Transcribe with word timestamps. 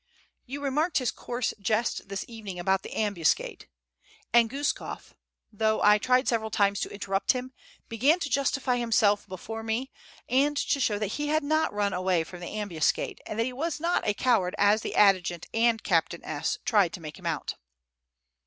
"You 0.47 0.63
remarked 0.63 0.97
his 0.97 1.11
coarse 1.11 1.53
jest 1.59 2.09
this 2.09 2.25
evening 2.27 2.57
about 2.57 2.81
the 2.81 2.95
ambuscade;" 2.95 3.69
and 4.33 4.49
Guskof, 4.49 5.13
though 5.53 5.79
I 5.83 5.99
tried 5.99 6.27
several 6.27 6.49
times 6.49 6.79
to 6.79 6.89
interrupt 6.89 7.33
him, 7.33 7.53
began 7.87 8.19
to 8.21 8.27
justify 8.31 8.77
himself 8.77 9.27
before 9.27 9.61
me, 9.61 9.91
and 10.27 10.57
to 10.57 10.79
show 10.79 10.97
that 10.97 11.21
he 11.21 11.27
had 11.27 11.43
not 11.43 11.71
run 11.71 11.93
away 11.93 12.23
from 12.23 12.39
the 12.39 12.49
ambuscade, 12.57 13.21
and 13.27 13.37
that 13.37 13.43
he 13.45 13.53
was 13.53 13.79
not 13.79 14.01
a 14.07 14.15
coward 14.15 14.55
as 14.57 14.81
the 14.81 14.95
adjutant 14.95 15.45
and 15.53 15.83
Capt. 15.83 16.15
S. 16.23 16.57
tried 16.65 16.93
to 16.93 16.99
make 16.99 17.19
him 17.19 17.27
out. 17.27 17.53